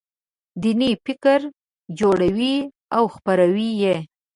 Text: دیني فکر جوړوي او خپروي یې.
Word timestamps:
دیني 0.61 0.91
فکر 1.05 1.39
جوړوي 1.99 2.55
او 2.95 3.03
خپروي 3.15 3.69
یې. 3.81 3.95